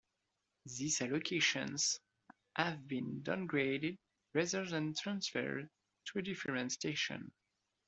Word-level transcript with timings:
These 0.65 0.97
allocations 0.97 1.99
have 2.55 2.87
been 2.87 3.21
downgraded 3.21 3.99
rather 4.33 4.65
than 4.65 4.95
transferred 4.95 5.69
to 6.05 6.17
a 6.17 6.23
different 6.23 6.71
station. 6.71 7.31